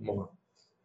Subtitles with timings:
[0.00, 0.28] Lá.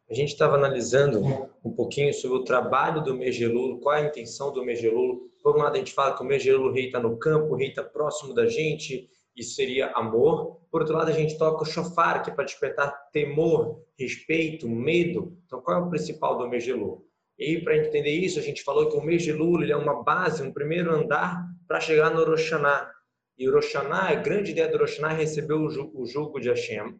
[0.09, 1.21] A gente estava analisando
[1.63, 5.31] um pouquinho sobre o trabalho do Megelulo, qual é a intenção do Megelulo.
[5.41, 7.69] Por um lado, a gente fala que o Megelulo, rei está no campo, o rei
[7.69, 10.59] está próximo da gente, isso seria amor.
[10.69, 15.37] Por outro lado, a gente toca o shofar, que é para despertar temor, respeito, medo.
[15.45, 17.05] Então, qual é o principal do Megelulo?
[17.37, 20.53] E para entender isso, a gente falou que o Megelulo ele é uma base, um
[20.53, 22.91] primeiro andar para chegar no Rosh Hashanah.
[23.37, 26.49] E o Rosh Hashanah, a grande ideia do Rosh Hashanah é receber o jugo de
[26.49, 26.99] Hashem.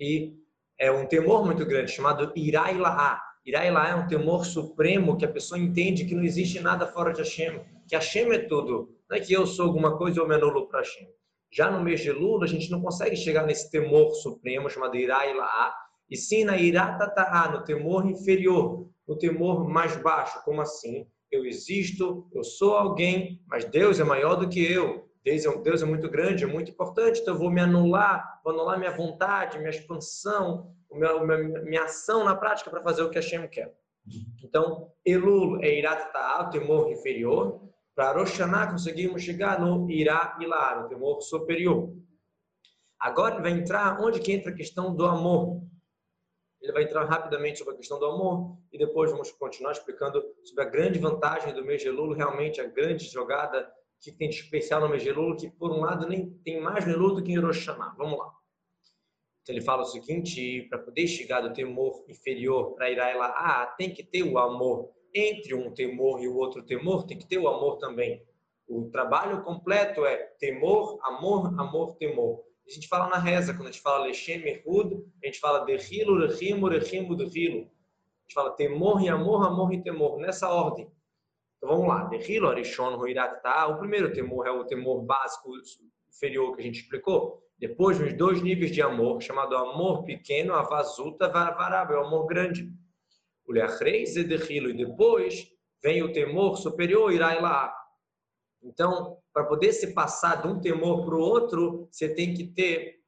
[0.00, 0.34] E
[0.78, 3.20] é um temor muito grande, chamado Irai La'a.
[3.44, 7.12] Irai La'a é um temor supremo que a pessoa entende que não existe nada fora
[7.12, 8.94] de Hashem, que Hashem é tudo.
[9.10, 11.08] Não é que eu sou alguma coisa ou me anulo para Hashem.
[11.50, 15.34] Já no mês de Lula, a gente não consegue chegar nesse temor supremo chamado Irai
[15.34, 15.74] La'a,
[16.10, 20.42] e sim na Iratata'a, no temor inferior, no temor mais baixo.
[20.44, 21.06] Como assim?
[21.30, 25.07] Eu existo, eu sou alguém, mas Deus é maior do que eu.
[25.28, 28.54] Deus é, Deus é muito grande, é muito importante, então eu vou me anular, vou
[28.54, 33.46] anular minha vontade, minha expansão, minha, minha ação na prática para fazer o que Hashem
[33.48, 33.76] quer.
[34.42, 37.60] Então, Elul é Irat Ta'al, temor inferior.
[37.94, 38.38] Para Rosh
[38.70, 41.92] conseguimos chegar no Irá Ilá, no temor superior.
[42.98, 45.60] Agora vai entrar onde que entra a questão do amor.
[46.62, 50.64] Ele vai entrar rapidamente sobre a questão do amor e depois vamos continuar explicando sobre
[50.64, 54.96] a grande vantagem do mês de Elul, realmente a grande jogada que tem especial no
[54.96, 57.94] de Elul, que por um lado nem tem mais no Elul do que Hashanah.
[57.96, 58.32] Vamos lá.
[59.42, 63.66] Então ele fala o seguinte, para poder chegar do temor inferior para ir lá, ah,
[63.78, 64.92] tem que ter o amor.
[65.14, 68.22] Entre um temor e o outro temor, tem que ter o amor também.
[68.68, 72.44] O trabalho completo é temor, amor, amor, temor.
[72.68, 76.20] A gente fala na reza, quando a gente fala Lechem Erhud, a gente fala Derrilo,
[76.20, 77.60] Rechimo, Rechimo, Derrilo.
[77.60, 80.92] A gente fala temor e amor, amor e temor, nessa ordem.
[81.58, 83.66] Então vamos lá, Derrilo, Arishon, Ruirat, tá?
[83.66, 85.50] O primeiro temor é o temor básico
[86.08, 87.42] inferior que a gente explicou.
[87.58, 92.72] Depois, os dois níveis de amor, chamado amor pequeno, a varavarável, é o amor grande.
[93.44, 94.70] O leachreis e derrilo.
[94.70, 95.50] E depois
[95.82, 97.74] vem o temor superior, irai lá.
[98.62, 103.00] Então, para poder se passar de um temor para o outro, você tem que ter,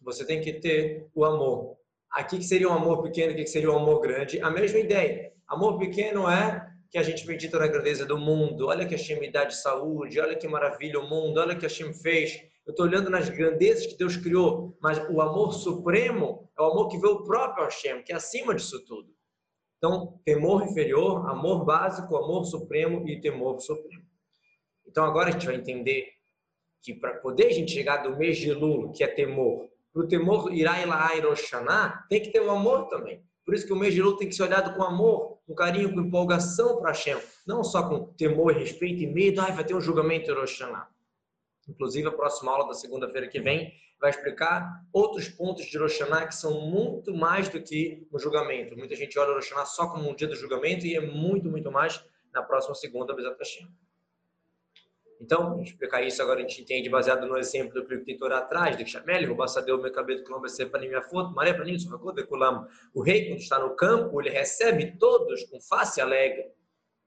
[0.00, 1.76] você tem que ter o amor.
[2.10, 5.32] Aqui que seria um amor pequeno, aqui que seria um amor grande, a mesma ideia.
[5.46, 9.30] Amor pequeno é que a gente medita na grandeza do mundo, olha que Hashem me
[9.30, 12.36] dá de saúde, olha que maravilha o mundo, olha que a Hashem fez.
[12.66, 16.88] Eu estou olhando nas grandezas que Deus criou, mas o amor supremo é o amor
[16.88, 19.08] que vê o próprio Hashem, que é acima disso tudo.
[19.78, 24.04] Então, temor inferior, amor básico, amor supremo e temor supremo.
[24.86, 26.08] Então, agora a gente vai entender
[26.82, 30.08] que para poder a gente chegar do mês de Lula, que é temor, para o
[30.08, 33.24] temor Irai Laai Roshaná, tem que ter o amor também.
[33.44, 35.92] Por isso que o mês de Lula tem que ser olhado com amor, com carinho,
[35.92, 37.18] com empolgação para Hashem.
[37.44, 39.40] Não só com temor, respeito e medo.
[39.40, 40.88] Ai, vai ter um julgamento Hashanah.
[41.68, 46.28] Inclusive, a próxima aula da segunda-feira que vem vai explicar outros pontos de Rosh Hashanah
[46.28, 48.76] que são muito mais do que o julgamento.
[48.76, 52.00] Muita gente olha Hashanah só como um dia do julgamento e é muito, muito mais
[52.32, 53.68] na próxima segunda, Bezat Hashem.
[55.20, 59.30] Então, explicar isso agora a gente entende baseado no exemplo do tem atrás, de Shamel,
[59.30, 61.76] o Bassadeu, meu cabelo, que não vai ser para minha foto, Maré para mim,
[62.94, 66.46] o rei, quando está no campo, ele recebe todos com face alegre.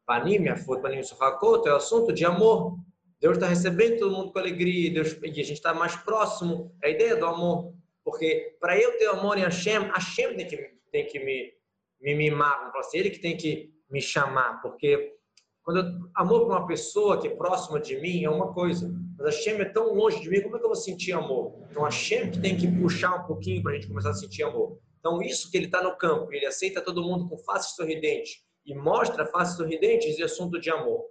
[0.06, 2.78] Panim, minha foto, panim, sofacoto, é assunto de amor.
[3.20, 6.88] Deus está recebendo todo mundo com alegria, Deus, e a gente está mais próximo, é
[6.88, 7.74] a ideia do amor.
[8.04, 10.58] Porque para eu ter amor em Hashem, Hashem tem que,
[10.92, 11.54] tem que me,
[12.00, 15.16] me mimar, assim, ele que tem que me chamar, porque
[15.64, 19.28] quando eu, amor por uma pessoa que é próxima de mim é uma coisa, mas
[19.28, 21.58] a Shem é tão longe de mim, como é que eu vou sentir amor?
[21.72, 24.78] Então a Shem tem que puxar um pouquinho para a gente começar a sentir amor.
[25.00, 28.76] Então isso que ele está no campo, ele aceita todo mundo com face sorridente e
[28.76, 31.06] mostra face sorridente esse assunto de amor.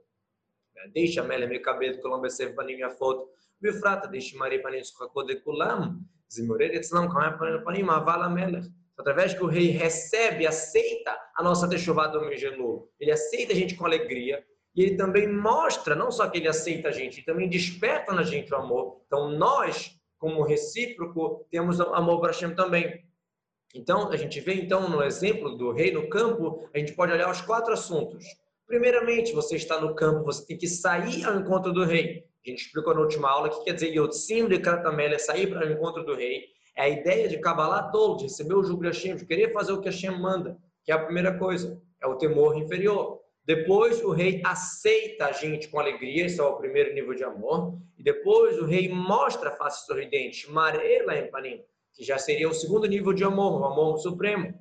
[0.92, 3.28] Deixa Amélia meu cabelo, Colombo serve para minha foto.
[3.60, 6.00] Meu frata, deixa Maria para nem sucacô de culam.
[6.30, 8.62] Zimorele, etzlam, para para a vala Amélia
[9.02, 13.74] através que o rei recebe, aceita a nossa techuvá do Megelu, ele aceita a gente
[13.74, 17.48] com alegria, e ele também mostra, não só que ele aceita a gente, ele também
[17.48, 19.02] desperta na gente o amor.
[19.06, 23.04] Então, nós, como recíproco, temos amor para Hashem também.
[23.74, 27.31] Então, a gente vê, então, no exemplo do rei no campo, a gente pode olhar
[27.31, 28.25] os quatro assuntos.
[28.66, 32.25] Primeiramente, você está no campo, você tem que sair ao encontro do rei.
[32.46, 35.66] A gente explicou na última aula que quer dizer Yotzim de Kratamel, é sair para
[35.66, 36.52] o encontro do rei.
[36.76, 39.72] É a ideia de Kabbalah todo, de receber o jugo de Hashem, de querer fazer
[39.72, 43.20] o que Hashem manda, que é a primeira coisa, é o temor inferior.
[43.44, 47.78] Depois o rei aceita a gente com alegria, esse é o primeiro nível de amor.
[47.98, 51.60] E depois o rei mostra a face sorridente, Marela Empanim,
[51.92, 54.54] que já seria o segundo nível de amor, o amor supremo.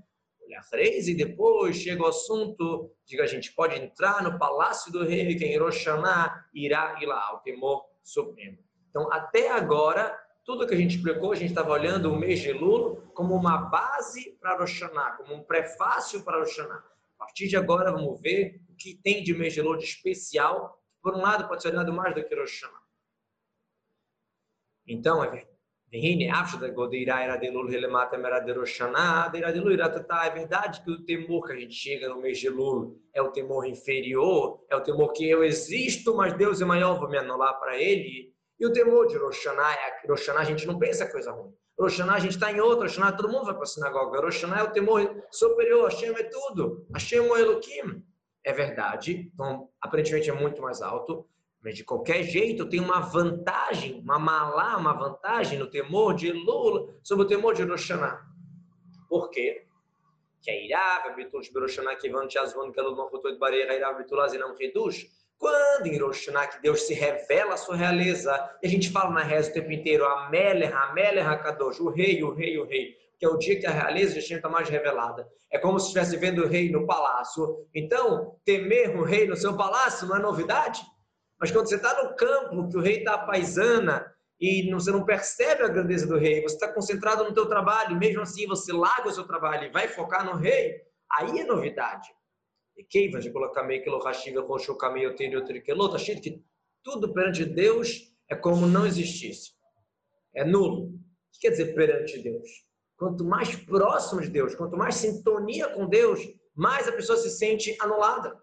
[0.83, 5.35] E depois chega o assunto de que a gente pode entrar no palácio do rei,
[5.35, 8.57] que em Hiroshima irá ir lá, o temor supremo.
[8.89, 10.13] Então, até agora,
[10.43, 13.57] tudo que a gente explicou, a gente estava olhando o mês de Lula como uma
[13.57, 16.83] base para Rosh Hashanah, como um prefácio para Rosh Hashanah.
[17.17, 20.81] A partir de agora, vamos ver o que tem de mês de Lula de especial.
[21.01, 22.81] Por um lado, pode ser olhado mais do que Rosh Hashanah.
[24.87, 25.51] Então, é verdade.
[30.25, 33.29] É verdade que o temor que a gente chega no mês de Lula é o
[33.29, 37.59] temor inferior, é o temor que eu existo, mas Deus é maior, vou me anular
[37.59, 38.30] para ele.
[38.61, 41.51] E o temor de Roshaná, é Roshaná a gente não pensa coisa ruim.
[41.79, 44.21] Roshaná a gente está em outro, Roshaná todo mundo vai para a sinagoga.
[44.21, 46.85] Roshaná é o temor superior, Hashem é tudo.
[46.93, 48.05] Hashem é o Elohim.
[48.43, 51.27] É verdade, então aparentemente é muito mais alto,
[51.59, 56.93] mas de qualquer jeito tem uma vantagem, uma malá, uma vantagem no temor de Lula
[57.01, 58.23] sobre o temor de Roshaná.
[59.09, 59.65] Por quê?
[60.39, 63.97] Que é Irav, Bitul Shberoshaná, que vão te azvon, que é o Mafotot Bareira, Irav,
[63.97, 65.07] Bitul Azinam Redush.
[65.41, 69.23] Quando em Rosh que Deus se revela a sua realeza, e a gente fala na
[69.23, 73.27] reza o tempo inteiro, Ameler, Ameler HaKadosh, o rei, o rei, o rei, que é
[73.27, 75.27] o dia que a realeza de está mais revelada.
[75.51, 77.67] É como se estivesse vendo o rei no palácio.
[77.73, 80.79] Então, temer o rei no seu palácio não é novidade.
[81.39, 84.05] Mas quando você está no campo, que o rei está paisana,
[84.39, 87.99] e você não percebe a grandeza do rei, você está concentrado no teu trabalho, e
[87.99, 90.75] mesmo assim você larga o seu trabalho e vai focar no rei,
[91.11, 92.07] aí é novidade.
[92.83, 96.43] Keiva de colocar meio que Lohashiva, Roshokamei, Otenio, Trikelot, está que
[96.83, 99.51] tudo perante Deus é como não existisse.
[100.33, 100.87] É nulo.
[100.87, 100.99] O
[101.33, 102.47] que quer dizer perante Deus?
[102.97, 106.19] Quanto mais próximo de Deus, quanto mais sintonia com Deus,
[106.55, 108.39] mais a pessoa se sente anulada.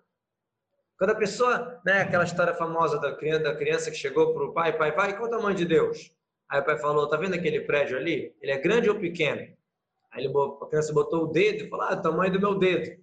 [0.99, 4.53] Quando a pessoa, né, aquela história famosa da criança, da criança que chegou para o
[4.53, 6.13] pai, pai, pai, qual o tamanho de Deus?
[6.49, 8.35] Aí o pai falou, tá vendo aquele prédio ali?
[8.41, 9.41] Ele é grande ou pequeno?
[10.11, 12.99] Aí ele, a criança botou o dedo e falou, ah, o tamanho do meu dedo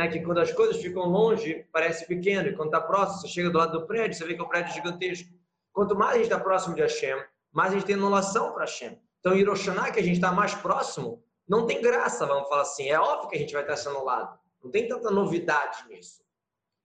[0.00, 3.50] né, que quando as coisas ficam longe, parece pequeno, e quando está próximo, você chega
[3.50, 5.28] do lado do prédio, você vê que é um prédio gigantesco.
[5.72, 8.98] Quanto mais a gente está próximo de Hashem, mais a gente tem anulação para Hashem.
[9.20, 12.88] Então, Hiroshima, que a gente está mais próximo, não tem graça, vamos falar assim.
[12.88, 14.38] É óbvio que a gente vai estar sendo anulado.
[14.64, 16.22] Não tem tanta novidade nisso.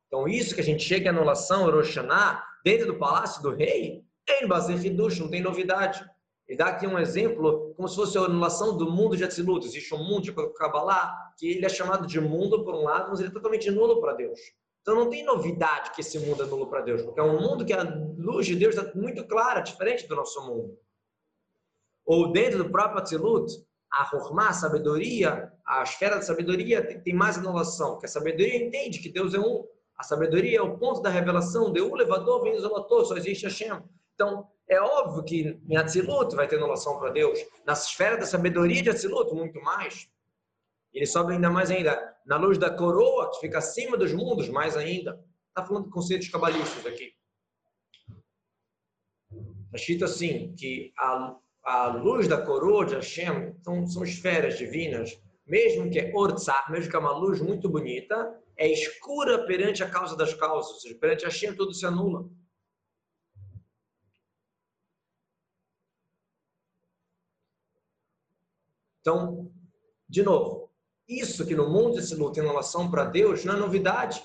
[0.07, 4.47] Então, isso que a gente chega em anulação, Hiroshima, dentro do palácio do rei, em
[4.47, 4.77] Bazer
[5.19, 6.05] não tem novidade.
[6.47, 9.65] Ele dá aqui um exemplo como se fosse a anulação do mundo de Atzilut.
[9.65, 13.19] Existe um mundo de Kabbalah que ele é chamado de mundo por um lado, mas
[13.19, 14.39] ele é totalmente nulo para Deus.
[14.81, 17.65] Então não tem novidade que esse mundo é nulo para Deus, porque é um mundo
[17.65, 17.83] que a
[18.17, 20.77] luz de Deus está muito clara, diferente do nosso mundo.
[22.05, 23.51] Ou dentro do próprio Atzilut,
[23.91, 28.99] a Hormá, a sabedoria, a esfera da sabedoria tem, mais anulação, que a sabedoria entende
[28.99, 29.65] que Deus é um.
[29.97, 33.81] A sabedoria é o ponto da revelação, de um levador vem isolator, só existe Hashem.
[34.13, 37.39] Então, é óbvio que em Atzilut vai ter anulação para Deus.
[37.65, 40.09] Na esfera da sabedoria de Atzilut, muito mais.
[40.93, 42.15] Ele sobe ainda mais ainda.
[42.25, 45.23] Na luz da coroa, que fica acima dos mundos, mais ainda.
[45.49, 47.13] Está falando de conceitos cabalistas aqui.
[49.65, 55.19] Está escrito assim, que a, a luz da coroa de Hashem então, são esferas divinas,
[55.45, 56.11] mesmo que é
[56.69, 60.79] mesmo que é uma luz muito bonita, é escura perante a causa das causas, ou
[60.79, 62.27] seja, perante Hashem tudo se anula.
[69.05, 69.51] Então,
[70.09, 70.71] de novo,
[71.07, 74.23] isso que no mundo se luta em relação para Deus não é novidade.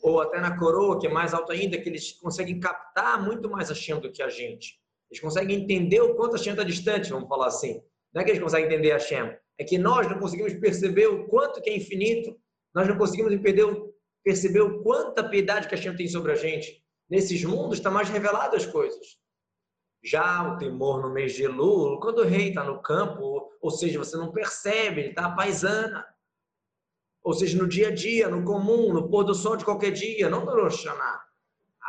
[0.00, 3.72] Ou até na coroa, que é mais alto ainda, que eles conseguem captar muito mais
[3.72, 4.80] a Shem do que a gente.
[5.10, 7.82] Eles conseguem entender o quanto a Shem está distante, vamos falar assim.
[8.14, 11.26] Não é que eles conseguem entender a Shem, é que nós não conseguimos perceber o
[11.26, 12.38] quanto que é infinito.
[12.72, 13.34] Nós não conseguimos
[14.22, 16.84] perceber o quanta piedade que a Shem tem sobre a gente.
[17.10, 19.18] Nesses mundos está mais revelado as coisas.
[20.02, 23.98] Já o temor no mês de Elul, quando o rei está no campo, ou seja,
[23.98, 26.06] você não percebe, ele está paisana.
[27.22, 30.30] Ou seja, no dia a dia, no comum, no pôr do sol de qualquer dia,
[30.30, 30.86] não no Rosh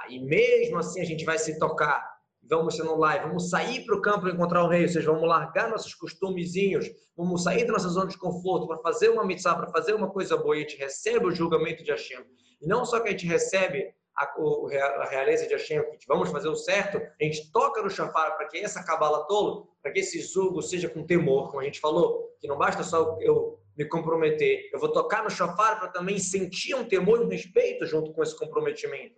[0.03, 2.17] Aí mesmo assim a gente vai se tocar.
[2.41, 5.29] Vamos ser no live, vamos sair para o campo encontrar o rei, ou seja, vamos
[5.29, 9.71] largar nossos costumezinhos, vamos sair da nossa zona de conforto para fazer uma mitzvah, para
[9.71, 12.25] fazer uma coisa boa e a gente recebe o julgamento de Hashem.
[12.59, 16.49] E não só que a gente recebe a, a realeza de Hashem, que vamos fazer
[16.49, 20.21] o certo, a gente toca no chafar para que essa cabala tolo, para que esse
[20.21, 24.69] julgo seja com temor, como a gente falou, que não basta só eu me comprometer,
[24.73, 28.21] eu vou tocar no chafar para também sentir um temor e um respeito junto com
[28.21, 29.15] esse comprometimento,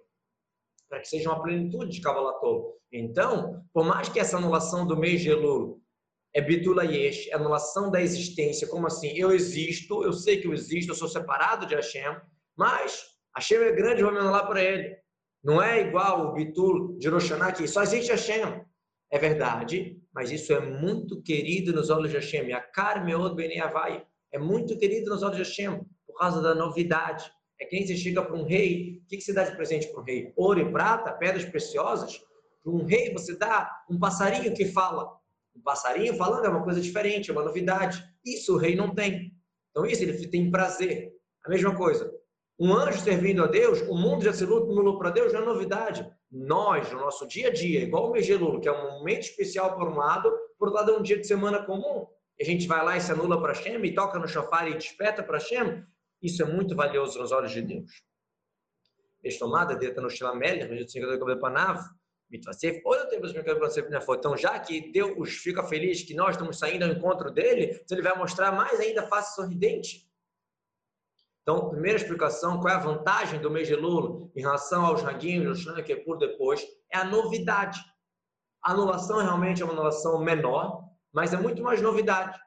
[0.87, 2.77] para que seja uma plenitude de cabala tolo.
[2.91, 5.81] Então, por mais que essa anulação do mês de Elul
[6.33, 9.17] é bitula yesh, é anulação da existência, como assim?
[9.17, 12.17] Eu existo, eu sei que eu existo, eu sou separado de Hashem,
[12.55, 14.95] mas Hashem é grande, vamos anular para ele.
[15.43, 18.63] Não é igual o Bitul de Roshaná, que só existe Hashem.
[19.09, 22.53] É verdade, mas isso é muito querido nos olhos de Hashem.
[22.53, 27.31] A Karmeod Beneavai é muito querido nos olhos de Hashem, por causa da novidade.
[27.59, 30.01] É quem você chega para um rei, o que, que você dá de presente para
[30.01, 30.33] um rei?
[30.35, 32.19] Ouro e prata, pedras preciosas.
[32.63, 35.11] Para um rei você dá um passarinho que fala.
[35.55, 38.03] Um passarinho falando é uma coisa diferente, é uma novidade.
[38.25, 39.33] Isso o rei não tem.
[39.69, 41.11] Então, isso ele tem prazer.
[41.45, 42.11] A mesma coisa.
[42.63, 46.07] Um anjo servindo a Deus, o mundo já se anulou para Deus, não é novidade.
[46.31, 49.87] Nós, no nosso dia a dia, igual o Megelulo, que é um momento especial por
[49.87, 52.05] um lado, por outro lado é um dia de semana comum.
[52.39, 55.23] A gente vai lá e se anula para Hashem, e toca no shofar e desperta
[55.23, 55.83] para Hashem.
[56.21, 58.03] Isso é muito valioso nos olhos de Deus.
[59.23, 61.81] Estomada, deta no Shilamel, no dia de 5 de Panav,
[62.29, 63.23] Mitvassef, ou eu tenho
[64.13, 68.07] Então, já que Deus fica feliz que nós estamos saindo ao encontro dele, então ele
[68.07, 70.10] vai mostrar mais ainda face sorridente.
[71.41, 75.41] Então, primeira explicação, qual é a vantagem do mês de Lula em relação aos Hagim
[75.41, 77.79] e que é por depois, é a novidade.
[78.63, 82.39] A anulação realmente é uma anulação menor, mas é muito mais novidade.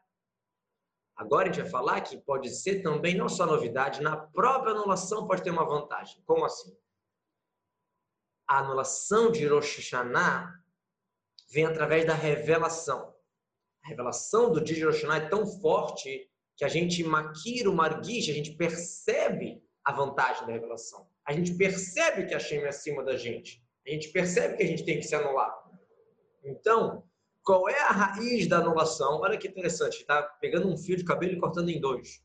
[1.16, 5.26] Agora a gente vai falar que pode ser também não só novidade, na própria anulação
[5.26, 6.22] pode ter uma vantagem.
[6.24, 6.76] Como assim?
[8.46, 10.60] A anulação de Rosh Hashanah
[11.50, 13.14] vem através da revelação.
[13.84, 17.74] A revelação do dia de Rosh Hashanah é tão forte que a gente maquira o
[17.74, 21.06] marguiche, a gente percebe a vantagem da revelação.
[21.26, 23.62] A gente percebe que a Shem é acima da gente.
[23.86, 25.52] A gente percebe que a gente tem que se anular.
[26.44, 27.04] Então,
[27.42, 29.20] qual é a raiz da anulação?
[29.20, 32.22] Olha que interessante, está pegando um fio de cabelo e cortando em dois.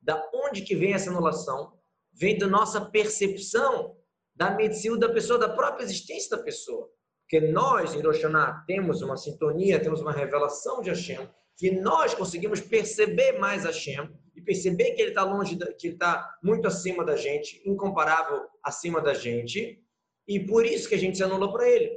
[0.00, 1.72] Da onde que vem essa anulação?
[2.12, 3.96] Vem da nossa percepção
[4.34, 6.88] da medicina da pessoa, da própria existência da pessoa.
[7.22, 11.28] Porque nós, em Roshaná, temos uma sintonia, temos uma revelação de Hashem,
[11.58, 16.38] que nós conseguimos perceber mais Hashem e perceber que ele está longe, que ele está
[16.40, 19.82] muito acima da gente, incomparável acima da gente,
[20.26, 21.90] e por isso que a gente se anula para ele.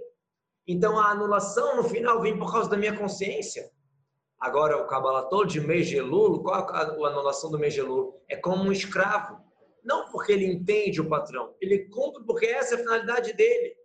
[0.68, 3.70] Então a anulação no final vem por causa da minha consciência.
[4.40, 8.20] Agora o Kabbalah de Megelul, qual a anulação do Megelul?
[8.28, 9.40] É como um escravo.
[9.84, 13.76] Não porque ele entende o patrão, ele cumpre porque essa é a finalidade dele.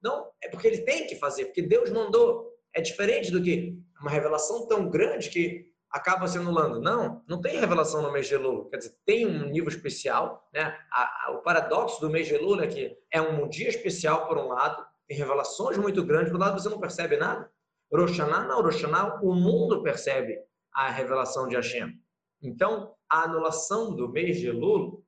[0.00, 2.52] Não, é porque ele tem que fazer, porque Deus mandou.
[2.72, 6.80] É diferente do que uma revelação tão grande que acaba se anulando.
[6.80, 8.68] Não, não tem revelação no mês de Elul.
[8.68, 10.48] Quer dizer, tem um nível especial.
[10.52, 10.76] Né?
[10.90, 14.36] A, a, o paradoxo do mês de Elul é que é um dia especial por
[14.36, 17.48] um lado, tem revelações muito grandes, por outro lado você não percebe nada.
[17.92, 20.36] Roshaná, não, Roshaná, o mundo percebe
[20.72, 21.96] a revelação de Hashem.
[22.42, 25.04] Então, a anulação do mês de Elul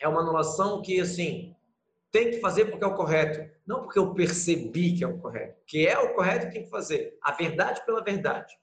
[0.00, 1.55] é uma anulação que, assim,
[2.16, 3.46] tem que fazer porque é o correto.
[3.66, 5.60] Não porque eu percebi que é o correto.
[5.66, 7.18] Que é o correto, tem que fazer.
[7.22, 8.54] A verdade pela verdade.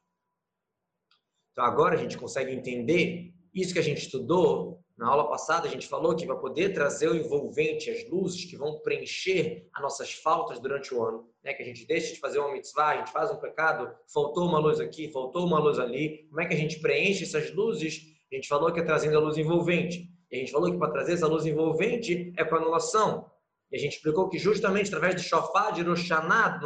[1.52, 4.80] Então agora a gente consegue entender isso que a gente estudou.
[4.98, 8.58] Na aula passada a gente falou que vai poder trazer o envolvente, as luzes que
[8.58, 11.30] vão preencher as nossas faltas durante o ano.
[11.44, 11.54] Né?
[11.54, 14.58] Que a gente deixa de fazer uma mitzvah, a gente faz um pecado, faltou uma
[14.58, 16.26] luz aqui, faltou uma luz ali.
[16.28, 18.02] Como é que a gente preenche essas luzes?
[18.32, 20.10] A gente falou que é trazendo a luz envolvente.
[20.32, 23.32] E a gente falou que para trazer essa luz envolvente é com anulação.
[23.74, 26.60] E a gente explicou que justamente através do shofar de Roshaná,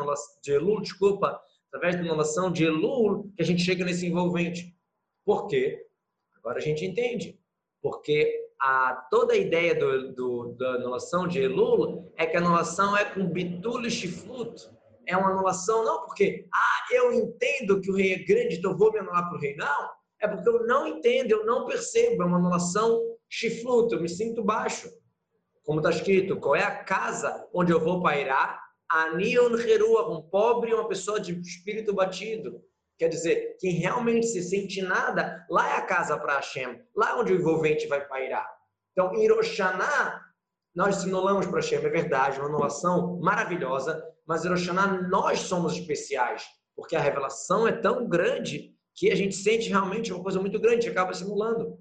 [0.43, 4.75] de Elul, desculpa, através da anulação de Elul, que a gente chega nesse envolvente.
[5.23, 5.87] Por quê?
[6.35, 7.39] Agora a gente entende.
[7.81, 12.97] Porque a, toda a ideia do, do, da anulação de Elul é que a anulação
[12.97, 14.69] é com bitul e chiflut.
[15.05, 18.91] É uma anulação não porque, ah, eu entendo que o rei é grande, então vou
[18.91, 19.55] me anular para o rei.
[19.55, 19.89] Não.
[20.19, 22.23] É porque eu não entendo, eu não percebo.
[22.23, 24.89] É uma anulação chiflut, eu me sinto baixo.
[25.67, 28.57] Como está escrito, qual é a casa onde eu vou pairar?
[28.89, 32.63] Anion Herua, um pobre uma pessoa de espírito batido.
[32.97, 36.81] Quer dizer, quem realmente se sente nada, lá é a casa para Hashem.
[36.95, 38.49] Lá é onde o envolvente vai pairar.
[38.93, 40.21] Então, em Roshaná,
[40.73, 46.45] nós simulamos para Hashem, é verdade, uma anulação maravilhosa, mas em Roshaná nós somos especiais,
[46.77, 50.87] porque a revelação é tão grande que a gente sente realmente uma coisa muito grande,
[50.87, 51.77] acaba simulando.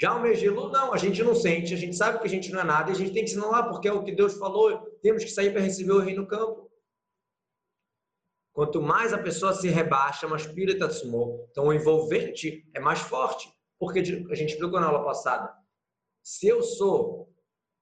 [0.00, 2.60] Já o Megilo, não, a gente não sente, a gente sabe que a gente não
[2.60, 4.80] é nada e a gente tem que se lá porque é o que Deus falou,
[5.02, 6.70] temos que sair para receber o rei no campo.
[8.54, 11.46] Quanto mais a pessoa se rebaixa, mais pirata tsumou.
[11.50, 15.54] Então o envolvente é mais forte, porque a gente explicou na aula passada.
[16.22, 17.30] Se eu sou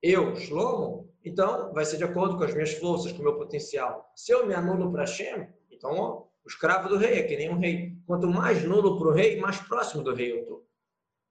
[0.02, 4.12] eu, Shlomo, então vai ser de acordo com as minhas forças, com o meu potencial.
[4.16, 7.48] Se eu me anulo para Hashem, então ó, o escravo do rei é que nem
[7.48, 7.96] um rei.
[8.06, 10.67] Quanto mais nulo para o rei, mais próximo do rei eu estou.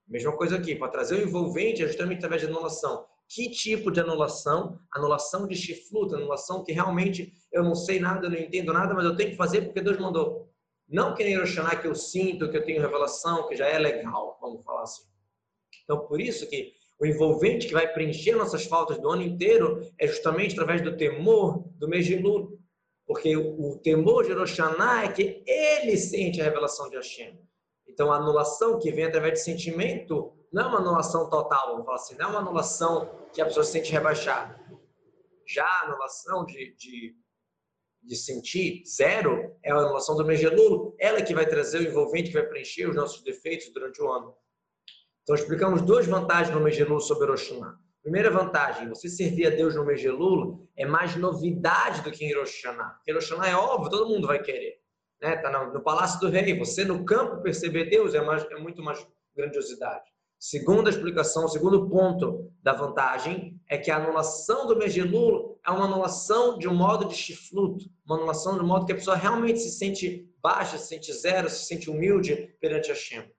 [0.08, 3.06] Mesma coisa aqui, para trazer o envolvente é justamente através de anulação.
[3.28, 4.80] Que tipo de anulação?
[4.94, 9.04] Anulação de chifluta, anulação que realmente eu não sei nada, eu não entendo nada, mas
[9.04, 10.50] eu tenho que fazer porque Deus mandou.
[10.88, 11.38] Não que nem
[11.82, 15.04] que eu sinto, que eu tenho revelação, que já é legal, vamos falar assim.
[15.84, 20.08] Então, por isso que o envolvente que vai preencher nossas faltas do ano inteiro é
[20.08, 22.48] justamente através do temor do mês de Lula.
[23.06, 27.40] Porque o temor de Hiroshima é que ele sente a revelação de Hashem.
[27.98, 31.98] Então, a anulação que vem através de sentimento não é uma anulação total, vamos falar
[31.98, 34.56] assim, não é uma anulação que a pessoa se sente rebaixada.
[35.48, 37.16] Já a anulação de, de,
[38.04, 40.46] de sentir, zero, é a anulação do mês de
[41.00, 44.32] ela que vai trazer o envolvente, que vai preencher os nossos defeitos durante o ano.
[45.24, 47.80] Então, explicamos duas vantagens no mês de Elul sobre Rosh Hashanah.
[48.04, 50.08] Primeira vantagem, você servir a Deus no mês de
[50.75, 54.86] é mais novidade do que em Rosh Hashanah é óbvio, todo mundo vai querer.
[55.22, 55.36] Né?
[55.38, 56.58] Tá no, no palácio do rei.
[56.58, 59.06] Você no campo perceber Deus é, mais, é muito mais
[59.36, 60.06] grandiosidade.
[60.40, 66.60] Segunda explicação, segundo ponto da vantagem é que a anulação do Elul é uma anulação
[66.60, 69.72] de um modo de chifluto, uma anulação de um modo que a pessoa realmente se
[69.72, 73.32] sente baixa, se sente zero, se sente humilde perante Hashem.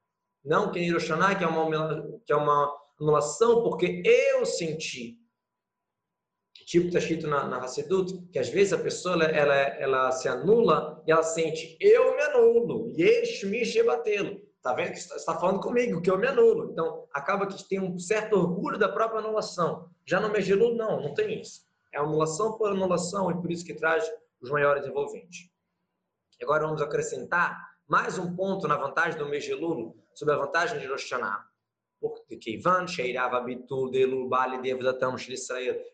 [0.45, 5.19] Não que em Hiroshaná, que é uma, que é uma anulação porque eu senti.
[6.69, 11.03] Tipo está escrito na, na Hassedut, que às vezes a pessoa ela, ela, se anula
[11.07, 14.39] e ela sente, eu me anulo, yesh me shebatelo.
[14.55, 16.71] Está vendo que está falando comigo, que eu me anulo.
[16.71, 19.89] Então, acaba que tem um certo orgulho da própria anulação.
[20.05, 21.63] Já no Megilu, não, não tem isso.
[21.91, 24.07] É anulação por anulação e por isso que traz
[24.39, 25.49] os maiores envolventes.
[26.43, 31.09] Agora vamos acrescentar mais um ponto na vantagem do Megilulo sobre a vantagem de Rosh.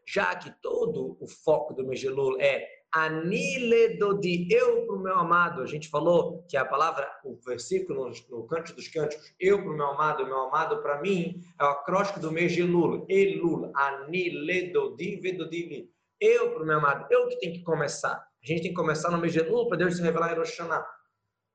[0.07, 5.61] Já que todo o foco do Megelul é aniledo de eu para o meu amado.
[5.61, 9.77] A gente falou que a palavra, o versículo no, Canto dos Cânticos, eu para o
[9.77, 13.05] meu amado, meu amado para mim, é o acróstico do Megelul.
[13.09, 15.91] Elul, aniledo de vedodivi.
[16.21, 18.15] Eu para o meu amado, eu que tenho que começar.
[18.15, 20.59] A gente tem que começar no Megelul para Deus se revelar em Rosh.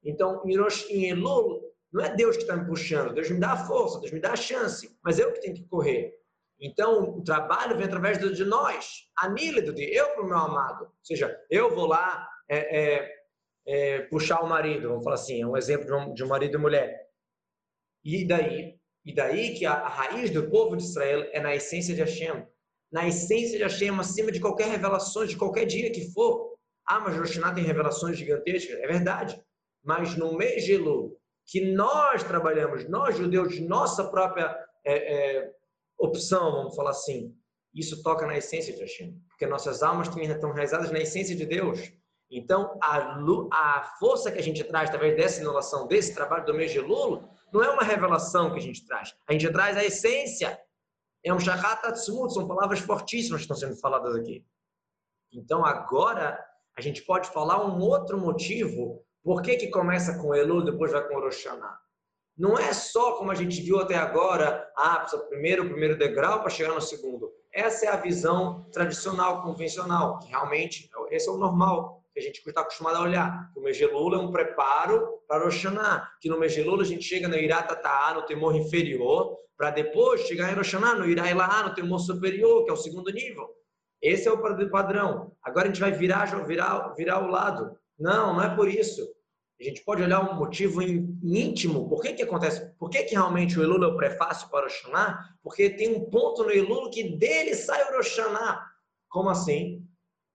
[0.03, 0.43] Então,
[0.89, 4.11] em Elul, não é Deus que está me puxando, Deus me dá a força, Deus
[4.11, 6.13] me dá a chance, mas eu que tenho que correr.
[6.61, 10.85] Então, o trabalho vem através de nós, a nílido de eu para o meu amado.
[10.85, 13.19] Ou seja, eu vou lá é, é,
[13.65, 16.55] é, puxar o marido, vamos falar assim, é um exemplo de um, de um, marido
[16.55, 17.07] e mulher.
[18.03, 18.77] E daí?
[19.05, 22.45] E daí que a, a, raiz do povo de Israel é na essência de Hashem.
[22.91, 26.55] Na essência de Hashem, acima de qualquer revelação, de qualquer dia que for.
[26.85, 28.79] Ah, mas Rosh tem revelações gigantescas.
[28.79, 29.41] É verdade.
[29.83, 31.18] Mas no mês de Elul,
[31.49, 34.93] que nós trabalhamos, nós judeus, nossa própria é,
[35.39, 35.51] é,
[35.97, 37.35] opção, vamos falar assim,
[37.73, 41.91] isso toca na essência de Hashem, porque nossas almas estão enraizadas na essência de Deus.
[42.29, 43.19] Então, a,
[43.51, 47.27] a força que a gente traz através dessa inovação, desse trabalho do mês de Lulo,
[47.51, 49.15] não é uma revelação que a gente traz.
[49.27, 50.59] A gente traz a essência.
[51.23, 54.45] É um shakat atzmut, são palavras fortíssimas que estão sendo faladas aqui.
[55.33, 56.39] Então, agora,
[56.77, 61.07] a gente pode falar um outro motivo por que, que começa com Elul, depois vai
[61.07, 61.47] com Rosh
[62.37, 66.39] Não é só como a gente viu até agora, ah, precisa primeiro o primeiro degrau
[66.41, 67.31] para chegar no segundo.
[67.53, 72.41] Essa é a visão tradicional, convencional, que realmente esse é o normal, que a gente
[72.47, 73.51] está acostumado a olhar.
[73.55, 75.65] O Megelula é um preparo para Rosh
[76.21, 80.55] que no Megelula a gente chega no Iratataá, no temor inferior, para depois chegar em
[80.55, 83.49] Rosh no Irailaá, no temor superior, que é o segundo nível.
[84.01, 85.35] Esse é o padrão.
[85.43, 87.77] Agora a gente vai virar, virar, virar o lado.
[87.99, 89.07] Não, não é por isso.
[89.59, 91.89] A gente pode olhar um motivo íntimo.
[91.89, 92.73] Por que que acontece?
[92.77, 94.83] Por que que realmente o Elul é o prefácio para o Rosh
[95.43, 98.17] Porque tem um ponto no Elul que dele sai o Rosh
[99.09, 99.85] Como assim?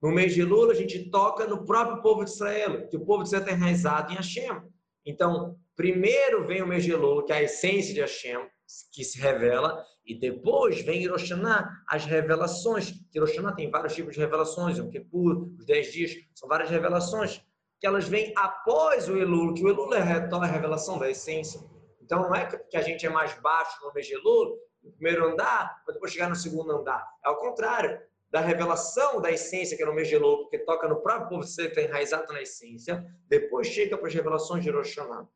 [0.03, 3.23] No mês de Elul a gente toca no próprio povo de Israel, que o povo
[3.23, 4.61] de Israel está enraizado em Hashem.
[5.07, 8.47] Então, primeiro vem o mês de Elul, que é a essência de Hashem,
[8.93, 12.93] que se revela, e depois vem Hiroshima, as revelações.
[13.15, 17.43] Hiroshima tem vários tipos de revelações, o Kippur, os 10 dias, são várias revelações
[17.85, 21.61] que elas vêm após o Elul, que o Elul é a revelação da essência.
[22.01, 25.27] Então não é que a gente é mais baixo no mês de Elul, no primeiro
[25.27, 27.07] andar, para depois chegar no segundo andar.
[27.23, 30.89] É ao contrário, da revelação da essência, que é no mês de Elul, porque toca
[30.89, 35.29] no próprio povo que está enraizado na essência, depois chega para as revelações de Hiroshima.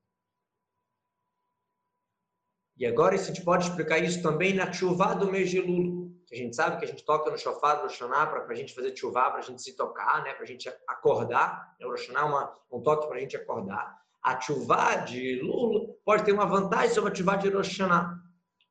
[2.78, 5.97] E agora a gente pode explicar isso também na chuva do mês de Elul
[6.28, 8.74] que a gente sabe que a gente toca no shofar, no Roshana, para a gente
[8.74, 10.34] fazer chuvá, para a gente se tocar, né?
[10.34, 11.74] para a gente acordar.
[11.80, 13.98] O Roshana é uma, um toque para a gente acordar.
[14.22, 18.22] A chuvá de Lula pode ter uma vantagem sobre a chuvá de Roshana.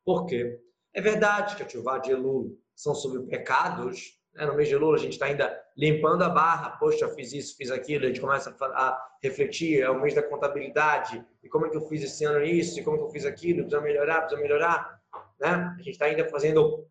[0.06, 0.62] Por quê?
[0.93, 4.20] É verdade que a chuvá de Lula são sobre pecados.
[4.36, 4.46] Né?
[4.46, 6.78] No mês de Lula a gente está ainda limpando a barra.
[6.78, 8.06] Poxa, fiz isso, fiz aquilo.
[8.06, 9.82] A gente começa a refletir.
[9.82, 11.26] É o mês da contabilidade.
[11.41, 12.80] E como é que eu fiz esse ano isso?
[12.80, 13.62] E como é que eu fiz aquilo?
[13.62, 15.02] Precisa melhorar, precisa melhorar.
[15.39, 15.50] Né?
[15.50, 16.88] A gente está ainda fazendo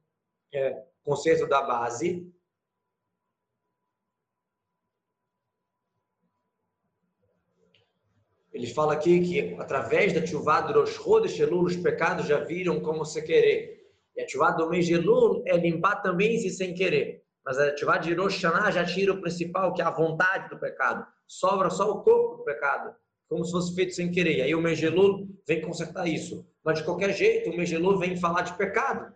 [0.53, 0.85] é,
[1.49, 2.33] da base.
[8.53, 12.81] Ele fala aqui que através da Tchuvá do Rosh Chodesh Elul, os pecados já viram
[12.81, 13.77] como se querer.
[14.17, 17.23] E a Tchuvá do mês de Elul é limpar também se sem querer.
[17.45, 21.07] Mas a Tchuvá de Rosh já tira o principal, que é a vontade do pecado.
[21.27, 22.95] Sobra só o corpo do pecado,
[23.29, 24.39] como se fosse feito sem querer.
[24.39, 26.45] E aí o mês de Elul vem consertar isso.
[26.65, 29.15] Mas de qualquer jeito, o mês de Elul vem falar de pecado.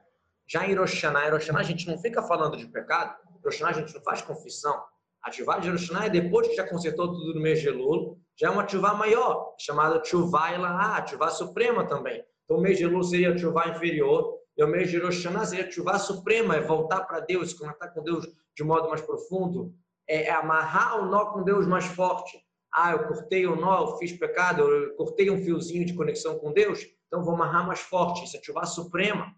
[0.50, 4.02] Já em Hiroshima, Hiroshima a gente não fica falando de pecado, Hiroshima a gente não
[4.02, 4.82] faz confissão.
[5.22, 8.50] Ativar de Rosh é depois que já consertou tudo no mês de Elul, já é
[8.50, 12.24] uma ativá maior, chamada ativá Ilaha, ativá suprema também.
[12.44, 15.98] Então o mês de Elul seria ativá inferior, e o mês de Rosh seria ativá
[16.00, 19.72] suprema, é voltar para Deus, conectar com Deus de modo mais profundo,
[20.08, 22.36] é, é amarrar o nó com Deus mais forte.
[22.74, 26.52] Ah, eu cortei o nó, eu fiz pecado, eu cortei um fiozinho de conexão com
[26.52, 28.24] Deus, então vou amarrar mais forte.
[28.24, 29.32] Isso é ativá suprema.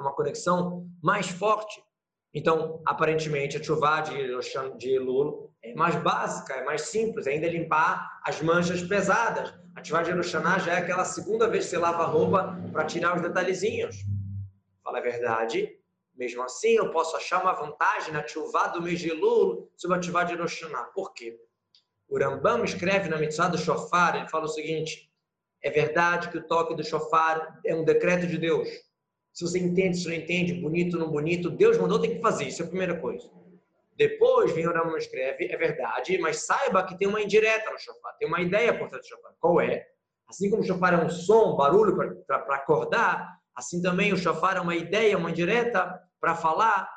[0.00, 1.82] É uma conexão mais forte.
[2.32, 4.16] Então, aparentemente, a chuva de,
[4.78, 4.98] de
[5.62, 9.52] é mais básica, é mais simples, ainda limpar as manchas pesadas.
[9.76, 12.86] A chuva de Eloshaná já é aquela segunda vez que você lava a roupa para
[12.86, 13.96] tirar os detalhezinhos.
[14.82, 15.68] Fala a verdade,
[16.14, 20.02] mesmo assim eu posso achar uma vantagem na chuva do mês de Elul sobre a
[20.02, 20.84] chuva de Eloshaná.
[20.94, 21.38] Por quê?
[22.08, 25.12] O Rambam escreve na mitzvah do shofar, ele fala o seguinte,
[25.62, 28.66] é verdade que o toque do shofar é um decreto de Deus.
[29.32, 32.44] Se você entende, se não entende, bonito, não bonito, Deus mandou, tem que fazer.
[32.44, 33.30] Isso é a primeira coisa.
[33.96, 38.16] Depois vem o Rama escreve, é verdade, mas saiba que tem uma indireta no shofar,
[38.16, 39.32] tem uma ideia por trás do shofar.
[39.38, 39.86] Qual é?
[40.26, 41.94] Assim como o shofar é um som, um barulho
[42.26, 46.94] para acordar, assim também o shofar é uma ideia, uma indireta para falar,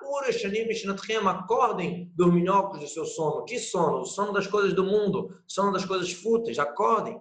[1.30, 3.44] acordem dos minhocos do seu sono.
[3.46, 4.02] Que sono?
[4.02, 7.20] O sono das coisas do mundo, sono das coisas fúteis, acordem.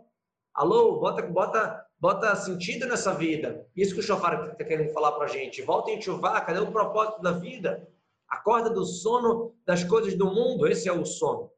[0.54, 3.64] Alô, bota, bota bota sentido nessa vida.
[3.76, 5.62] Isso que o Shofar está querendo falar para a gente.
[5.62, 7.88] Voltem a chuvá, cadê o propósito da vida?
[8.28, 11.52] Acorda do sono das coisas do mundo, esse é o sono.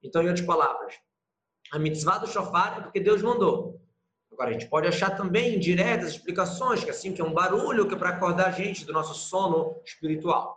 [0.00, 0.94] Então, em outras palavras,
[1.72, 3.82] a mitzvah do Shofar é porque Deus mandou.
[4.30, 7.94] Agora, a gente pode achar também indiretas explicações, que assim, que é um barulho que
[7.94, 10.56] é para acordar a gente do nosso sono espiritual.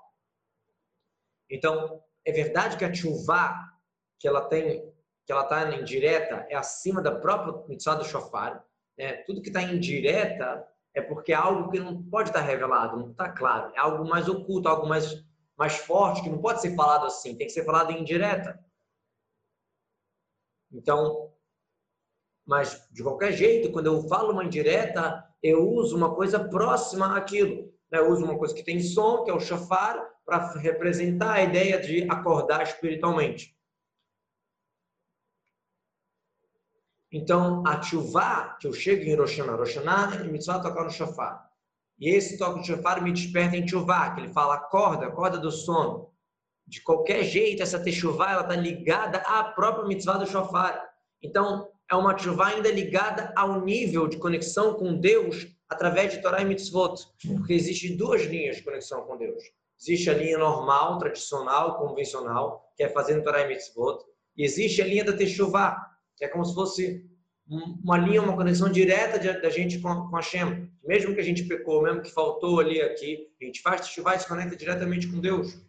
[1.49, 3.73] Então, é verdade que a chuvá,
[4.19, 4.87] que ela tem,
[5.25, 8.63] que ela está indireta, é acima da própria mitzvah do Shofar,
[9.01, 9.13] né?
[9.25, 13.29] tudo que está indireta é porque é algo que não pode estar revelado, não está
[13.29, 13.73] claro.
[13.75, 15.25] É algo mais oculto, algo mais,
[15.57, 18.63] mais forte, que não pode ser falado assim, tem que ser falado em indireta.
[20.71, 21.33] Então,
[22.45, 27.73] mas de qualquer jeito, quando eu falo uma indireta, eu uso uma coisa próxima àquilo.
[27.91, 27.97] Né?
[27.97, 31.79] Eu uso uma coisa que tem som, que é o shofar, para representar a ideia
[31.79, 33.57] de acordar espiritualmente.
[37.11, 41.45] Então, a chuva que eu chego em Rosh Hashanah é mitzvah tocar no shofar.
[41.99, 45.51] E esse toque de shofar me desperta em chuva, que ele fala, acorda, acorda do
[45.51, 46.09] sono.
[46.65, 50.81] De qualquer jeito, essa techuvá, ela está ligada à própria mitzvah do shofar.
[51.21, 56.41] Então, é uma chuva ainda ligada ao nível de conexão com Deus através de Torah
[56.41, 56.95] e mitzvot.
[57.35, 59.43] Porque existem duas linhas de conexão com Deus.
[59.77, 63.99] Existe a linha normal, tradicional, convencional, que é fazendo Torah e mitzvot.
[64.37, 67.05] E existe a linha da techuvá, é como se fosse
[67.83, 70.69] uma linha, uma conexão direta da gente com, com a Shem.
[70.83, 74.19] Mesmo que a gente pecou, mesmo que faltou ali aqui, a gente faz chuva e
[74.19, 75.61] se conecta diretamente com Deus.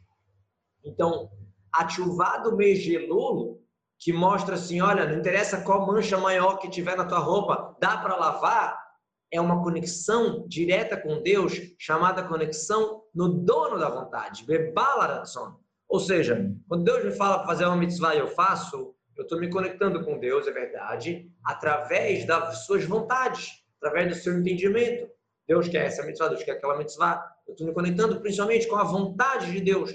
[0.84, 1.30] Então,
[1.72, 3.62] a chuva do mês de Elul,
[3.98, 7.96] que mostra assim, olha, não interessa qual mancha maior que tiver na tua roupa, dá
[7.98, 8.82] para lavar,
[9.30, 15.56] é uma conexão direta com Deus, chamada conexão no dono da vontade, Bebalaratson.
[15.88, 19.50] Ou seja, quando Deus me fala fazer uma mitzvah e eu faço, eu estou me
[19.50, 25.10] conectando com Deus, é verdade, através das suas vontades, através do seu entendimento.
[25.46, 27.22] Deus quer essa mitzvah, Deus quer aquela mitzvah.
[27.46, 29.92] Eu estou me conectando principalmente com a vontade de Deus.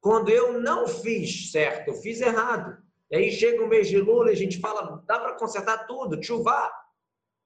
[0.00, 2.76] Quando eu não fiz certo, eu fiz errado.
[3.10, 6.22] E aí chega o mês de Lula e a gente fala, dá para consertar tudo,
[6.22, 6.66] chuvá.
[6.66, 6.70] O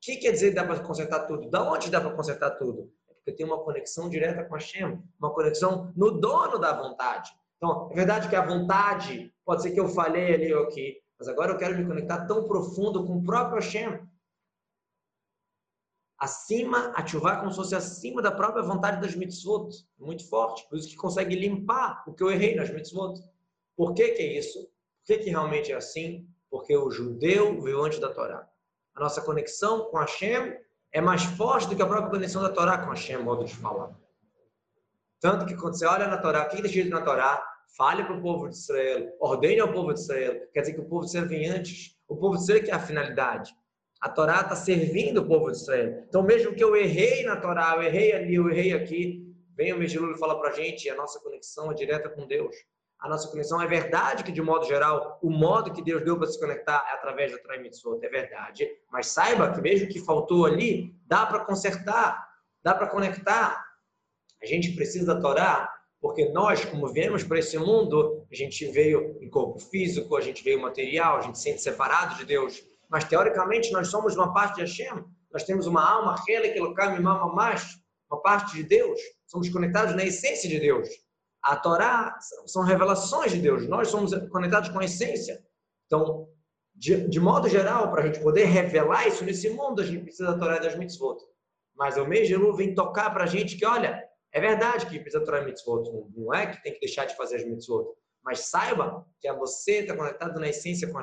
[0.01, 1.51] que quer dizer dá para consertar tudo?
[1.51, 2.91] Da onde dá para consertar tudo?
[3.09, 7.31] É porque tem uma conexão direta com a Shem, uma conexão no dono da vontade.
[7.57, 11.29] Então, é verdade que a vontade, pode ser que eu falhei ali ou aqui, mas
[11.29, 14.07] agora eu quero me conectar tão profundo com o próprio Hashem.
[16.19, 19.69] Acima, ativar como se fosse acima da própria vontade das mitzvot.
[19.99, 20.67] Muito forte.
[20.69, 23.23] Por isso que consegue limpar o que eu errei nas mitzvot.
[23.77, 24.59] Por que, que é isso?
[24.65, 26.29] Por que, que realmente é assim?
[26.51, 28.49] Porque o judeu veio antes da Torá.
[28.95, 30.59] A nossa conexão com Hashem
[30.91, 33.95] é mais forte do que a própria conexão da Torá com Hashem, modo de falar.
[35.21, 37.56] Tanto que quando você olha na Torá, o que está escrito na Torá?
[37.77, 40.49] Fale para o povo de Israel, ordene ao povo de Israel.
[40.53, 41.95] Quer dizer que o povo de Israel vem antes.
[42.09, 43.55] O povo de Israel que é a finalidade.
[44.01, 46.05] A Torá está servindo o povo de Israel.
[46.09, 49.79] Então, mesmo que eu errei na Torá, eu errei ali, eu errei aqui, vem o
[49.79, 52.55] Mejilul e fala para a gente, a nossa conexão é direta com Deus.
[52.99, 56.27] A nossa conexão é verdade que, de modo geral, o modo que Deus deu para
[56.29, 58.67] se conectar é através do Torá é verdade.
[58.91, 62.27] Mas saiba que mesmo que faltou ali, dá para consertar,
[62.62, 63.67] dá para conectar.
[64.43, 69.17] A gente precisa da Torá porque nós, como viemos para esse mundo, a gente veio
[69.21, 72.63] em corpo físico, a gente veio material, a gente se sente separado de Deus.
[72.89, 75.05] Mas, teoricamente, nós somos uma parte de Hashem.
[75.33, 76.61] Nós temos uma alma, que
[78.09, 79.01] uma parte de Deus.
[79.27, 80.89] Somos conectados na essência de Deus.
[81.43, 83.67] A Torá são revelações de Deus.
[83.69, 85.43] Nós somos conectados com a essência.
[85.87, 86.29] Então,
[86.75, 90.33] de, de modo geral, para a gente poder revelar isso nesse mundo, a gente precisa
[90.33, 91.19] da Torá e das mitzvot.
[91.75, 94.03] Mas o mês de Elul vem tocar para a gente que, olha,
[94.37, 95.90] é verdade que precisa e mitzvot.
[96.14, 97.87] Não é que tem que deixar de fazer as mitzvot.
[98.22, 101.03] Mas saiba que é você está conectado na essência com a.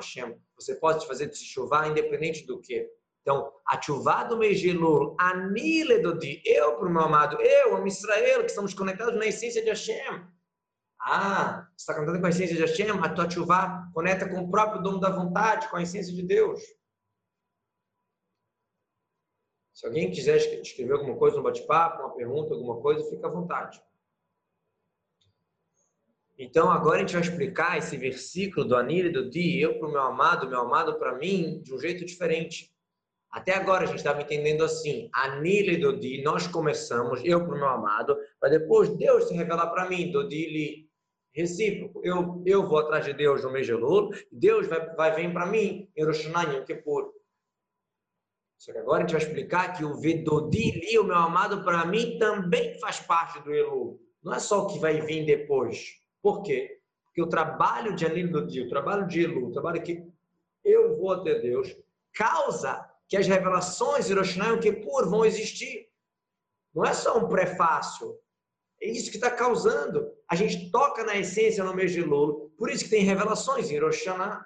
[0.56, 2.88] Você pode fazer de se chuvar independente do que.
[3.22, 7.36] Então, a chuva do mês de Elul, anile do dia, eu para o meu amado,
[7.40, 10.24] eu, a Israel, que estamos conectados na essência de Hashem.
[11.00, 14.80] Ah, está cantando com a essência de Hashem, a tua chuva conecta com o próprio
[14.80, 16.60] dono da vontade, com a essência de Deus.
[19.74, 23.82] Se alguém quiser escrever alguma coisa no bate-papo, uma pergunta, alguma coisa, fica à vontade.
[26.38, 29.88] Então, agora a gente vai explicar esse versículo do Anir e do Di, eu para
[29.88, 32.74] o meu amado, meu amado para mim, de um jeito diferente.
[33.34, 37.66] Até agora a gente estava entendendo assim, Anile Dodi, nós começamos, eu para o meu
[37.66, 40.88] amado, para depois Deus se revelar para mim, Dodili
[41.32, 42.00] recíproco.
[42.04, 45.46] Eu, eu vou atrás de Deus no mês de Elul, Deus vai, vai vir para
[45.46, 47.12] mim em Rosh Hashanah, em Kippur.
[48.64, 52.16] Só que agora a gente vai explicar que o Vedodili, o meu amado, para mim
[52.18, 54.00] também faz parte do Elul.
[54.22, 56.00] Não é só o que vai vir depois.
[56.22, 56.80] Por quê?
[57.04, 60.02] Porque o trabalho de Anil Dodi, o trabalho de Elul, o trabalho que
[60.64, 61.76] eu vou até Deus,
[62.14, 65.90] causa que as revelações Hiroshima e Kippur vão existir.
[66.74, 68.18] Não é só um prefácio.
[68.80, 70.10] É isso que está causando.
[70.26, 72.48] A gente toca na essência no mês de Lula.
[72.56, 74.42] Por isso que tem revelações em Hiroshima.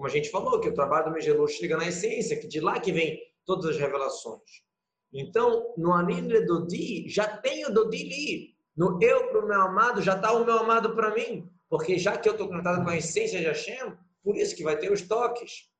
[0.00, 2.80] Como a gente falou, que o trabalho do Lula chega na essência, que de lá
[2.80, 4.64] que vem todas as revelações.
[5.12, 8.56] Então, no Anile Dodi, já tem o Dodi li.
[8.74, 11.46] No eu para o meu amado, já está o meu amado para mim.
[11.68, 14.78] Porque já que eu estou conectado com a essência de Hashem, por isso que vai
[14.78, 15.70] ter os toques.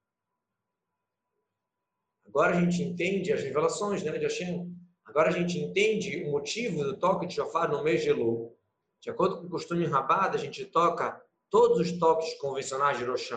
[2.26, 4.70] Agora a gente entende as revelações né, de Hashem.
[5.06, 8.10] Agora a gente entende o motivo do toque de shofar no mês de
[9.08, 13.30] acordo com o costume rabado, a gente toca todos os toques convencionais de Rosh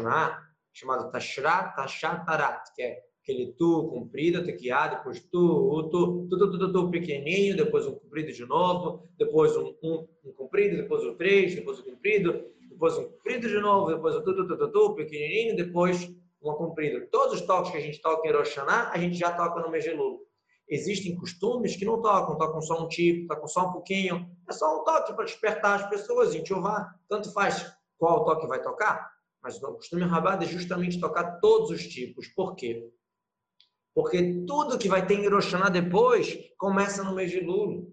[0.74, 6.60] chamado Tashrat, Tashat, Tarat, que é aquele tu comprido, tequiá, depois tu, tu, tu, tu,
[6.60, 11.16] tu, tu, pequenininho, depois um comprido de novo, depois um, um, um comprido, depois o
[11.16, 14.72] três, depois o comprido, depois um comprido de novo, depois o tu, tu, tu, tu,
[14.72, 17.08] tu, pequenininho, depois uma comprida.
[17.10, 20.20] Todos os toques que a gente toca em Rosh a gente já toca no Lula.
[20.68, 24.30] Existem costumes que não tocam, tocam só um tipo, tocam só um pouquinho.
[24.50, 26.94] É só um toque para despertar as pessoas, em.
[27.08, 29.13] Tanto faz qual toque vai tocar,
[29.44, 32.28] mas o costume rabado é justamente tocar todos os tipos.
[32.30, 32.90] Por quê?
[33.94, 37.84] Porque tudo que vai ter em Hiroshima depois começa no mês de Lula.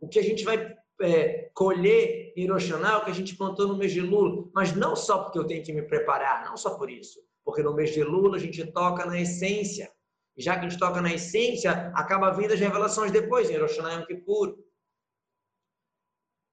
[0.00, 3.68] O que a gente vai é, colher em Hiroshima é o que a gente plantou
[3.68, 6.76] no mês de Lula, mas não só porque eu tenho que me preparar, não só
[6.76, 9.92] por isso porque no mês de Lula a gente toca na essência.
[10.36, 13.76] E já que a gente toca na essência, acaba vindo as revelações depois, em Rosh
[13.76, 14.56] Hashanah Yom Kippur.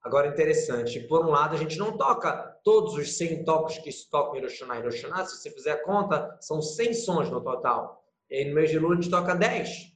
[0.03, 2.31] Agora, interessante, por um lado, a gente não toca
[2.63, 4.79] todos os 100 toques que se tocam em Rosh Hashanah.
[4.79, 8.03] Em Rosh Hashanah, se você fizer a conta, são 100 sons no total.
[8.29, 9.91] E aí, no mês de Lula, a gente toca 10.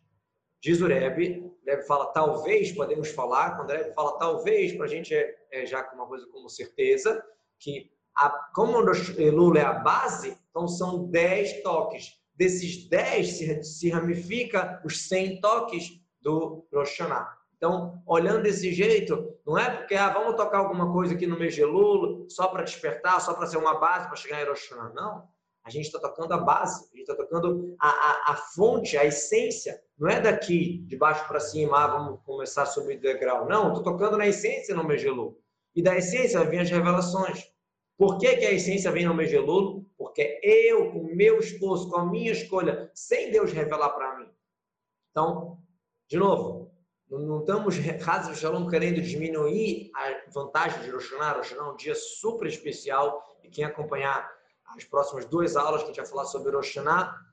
[0.61, 4.89] Diz o Rebbe, Rebbe fala talvez, podemos falar, quando o Rebbe fala talvez, para a
[4.89, 7.23] gente é, é já uma coisa como certeza,
[7.59, 12.13] que a, como o Lula é a base, então são 10 toques.
[12.35, 16.99] Desses 10 se, se ramifica os 100 toques do Rosh
[17.57, 21.55] Então, olhando desse jeito, não é porque ah, vamos tocar alguma coisa aqui no mês
[21.55, 21.61] de
[22.27, 25.27] só para despertar, só para ser uma base para chegar em Rosh Não.
[25.63, 29.05] A gente está tocando a base, a gente está tocando a, a, a, fonte, a
[29.05, 29.81] essência.
[29.97, 33.47] Não é daqui, de baixo para cima, ah, vamos começar a subir degrau.
[33.47, 35.07] Não, estou tocando na essência no mês de.
[35.75, 37.51] E da essência vem as revelações.
[37.97, 39.37] Por que, que a essência vem no mês de?
[39.97, 44.29] Porque eu, com o meu esforço, com a minha escolha, sem Deus revelar para mim.
[45.09, 45.57] Então,
[46.07, 46.64] de novo,
[47.09, 51.41] não estamos, Hazard Shalom, querendo diminuir a vantagem de Rosh Hashanah.
[51.55, 54.29] É um dia super especial e quem acompanhar
[54.65, 56.75] as próximas duas aulas que a gente vai falar sobre Rosh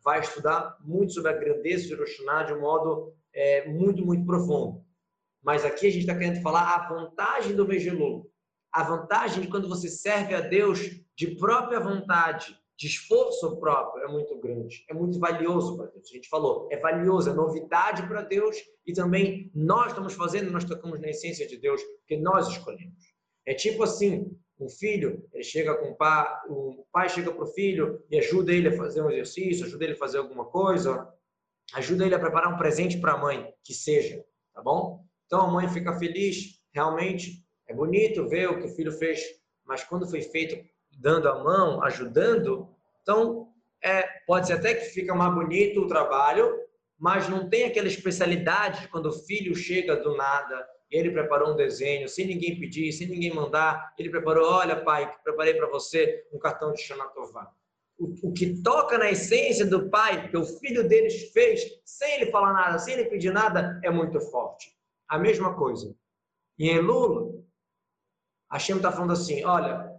[0.04, 4.84] vai estudar muito sobre a grandeza de Rosh de um modo é, muito, muito profundo.
[5.42, 7.82] Mas aqui a gente está querendo falar a vantagem do mês
[8.70, 10.78] a vantagem de quando você serve a Deus
[11.16, 16.10] de própria vontade, de esforço próprio, é muito grande, é muito valioso para Deus.
[16.10, 20.64] A gente falou, é valioso, é novidade para Deus e também nós estamos fazendo, nós
[20.64, 23.14] tocamos na essência de Deus, porque nós escolhemos.
[23.46, 27.52] É tipo assim, um filho, ele chega com o pai, o pai chega para o
[27.54, 31.08] filho e ajuda ele a fazer um exercício, ajuda ele a fazer alguma coisa,
[31.74, 35.04] ajuda ele a preparar um presente para a mãe, que seja, tá bom?
[35.26, 39.22] Então a mãe fica feliz, realmente, é bonito ver o que o filho fez,
[39.64, 40.56] mas quando foi feito
[40.98, 42.68] dando a mão, ajudando,
[43.02, 43.48] então
[43.82, 46.60] é, pode ser até que fica mais bonito o trabalho,
[46.98, 51.56] mas não tem aquela especialidade quando o filho chega do nada e ele preparou um
[51.56, 53.92] desenho, sem ninguém pedir, sem ninguém mandar.
[53.98, 57.50] Ele preparou, olha, pai, preparei para você um cartão de Shanatová.
[57.98, 62.30] O, o que toca na essência do pai, que o filho deles fez, sem ele
[62.30, 64.70] falar nada, sem ele pedir nada, é muito forte.
[65.08, 65.94] A mesma coisa.
[66.58, 67.42] E em Lula,
[68.50, 69.91] a Shem está falando assim, olha,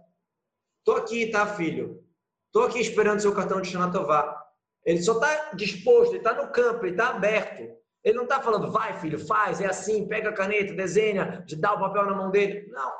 [0.84, 2.04] tô aqui, tá, filho?
[2.52, 4.40] Tô aqui esperando seu cartão de Shanatová.
[4.84, 7.74] Ele só está disposto, ele está no campo, ele está aberto.
[8.04, 11.80] Ele não está falando, vai filho, faz, é assim, pega a caneta, desenha, dá o
[11.80, 12.68] papel na mão dele.
[12.68, 12.92] Não.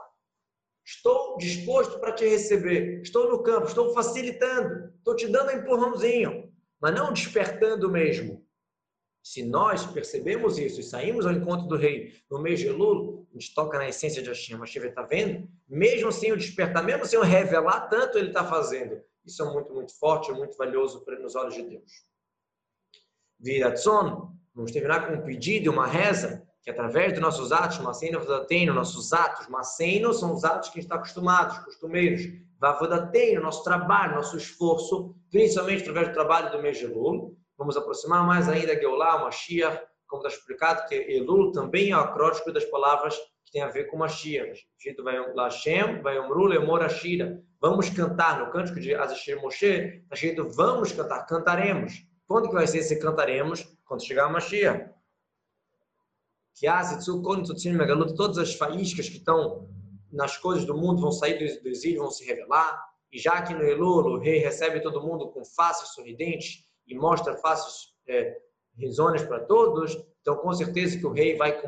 [0.85, 3.03] Estou disposto para te receber.
[3.03, 8.45] Estou no campo, estou facilitando, estou te dando um empurrãozinho, mas não despertando mesmo.
[9.23, 13.41] Se nós percebemos isso e saímos ao encontro do rei no mês de Lula, a
[13.41, 14.59] gente toca na essência de Hashem.
[14.59, 15.49] Hashem está vendo?
[15.69, 19.01] Mesmo sem o despertar, mesmo sem o revelar tanto, ele está fazendo.
[19.25, 21.91] Isso é muito, muito forte, é muito valioso nos olhos de Deus.
[23.41, 28.73] Viratzon, Vamos terminar com um pedido, uma reza, que através dos nossos atos, Maceno, Vavodateino,
[28.73, 32.23] nossos atos, Maceno são os atos que a gente está acostumados, costumeiros,
[32.61, 37.37] Vavodateino, nosso trabalho, nosso esforço, principalmente através do trabalho do mês de Elul.
[37.59, 39.83] Vamos aproximar mais ainda Geulah, Mashiach,
[40.15, 43.97] como está explicado, que Elul também é acróstico das palavras que tem a ver com
[43.97, 44.67] Mashiach.
[44.79, 45.03] Escrito
[45.35, 47.43] Lashem, Vayomru, Lemor, Ashira.
[47.61, 52.07] Vamos cantar, no cântico de Azashir Moshe, está escrito vamos cantar, cantaremos.
[52.27, 53.65] Quando que vai ser esse cantaremos?
[53.85, 54.91] quando chegar a Mashiach.
[56.55, 56.67] Que
[58.17, 59.69] todas as faíscas que estão
[60.11, 62.83] nas coisas do mundo vão sair do exílio, vão se revelar.
[63.11, 67.37] E já que no Elul o rei recebe todo mundo com faces sorridentes e mostra
[67.37, 68.37] faces é,
[68.77, 71.61] risonhas para todos, então com certeza que o rei vai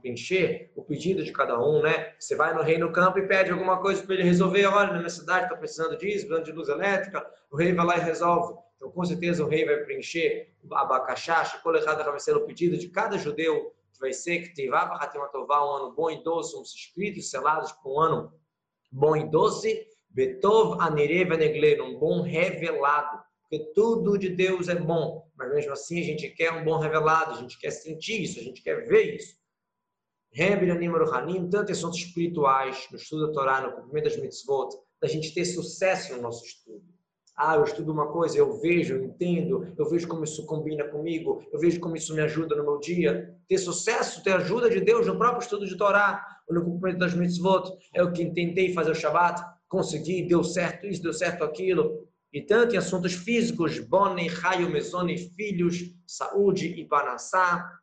[0.00, 2.14] preencher o pedido de cada um, né?
[2.18, 4.66] Você vai no rei no campo e pede alguma coisa para ele resolver.
[4.66, 7.24] Olha, na minha cidade está precisando disso, precisando de luz elétrica.
[7.50, 8.58] O rei vai lá e resolve.
[8.76, 13.16] Então, com certeza, o rei vai preencher abacaxá, colocado vai ser o pedido de cada
[13.16, 17.72] judeu, que vai ser que Tevava Hatimatová, um ano bom e doce, vamos escritos, selados
[17.72, 18.32] para um ano
[18.90, 25.30] bom e doce, Betov Anere Venegle, um bom revelado, porque tudo de Deus é bom,
[25.36, 28.42] mas mesmo assim a gente quer um bom revelado, a gente quer sentir isso, a
[28.42, 29.36] gente quer ver isso.
[30.32, 34.68] Rebbe Animar Hanim, tanto assuntos espirituais, no estudo da Torá, no cumprimento das mitzvot,
[35.00, 36.96] da gente ter sucesso no nosso estudo
[37.36, 41.44] ah, eu estudo uma coisa, eu vejo, eu entendo, eu vejo como isso combina comigo,
[41.52, 43.36] eu vejo como isso me ajuda no meu dia.
[43.46, 47.70] Ter sucesso, ter ajuda de Deus no próprio estudo de Torá, no cumprimento das mitzvot.
[47.94, 52.05] É o que tentei fazer o Shabat, consegui, deu certo isso, deu certo aquilo.
[52.36, 57.80] E tanto em assuntos físicos, bone, raio, mesone, filhos, saúde e panassá.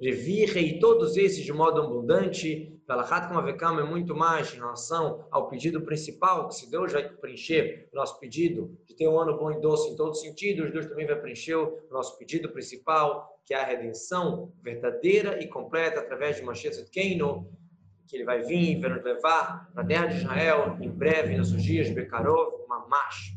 [0.00, 5.48] Revirre e todos esses de modo abundante, Velachat Kamavekam é muito mais em relação ao
[5.48, 9.52] pedido principal, que se Deus vai preencher o nosso pedido de ter um ano bom
[9.52, 13.54] e doce em todos os sentidos, Deus também vai preencher o nosso pedido principal, que
[13.54, 17.48] é a redenção verdadeira e completa através de Mashiach Keino,
[18.06, 21.36] que ele vai vir e vai nos levar para a terra de Israel em breve,
[21.36, 23.35] nos dias Bekarov, Mamash.